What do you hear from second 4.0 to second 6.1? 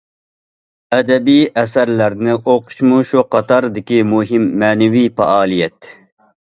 مۇھىم مەنىۋى پائالىيەت.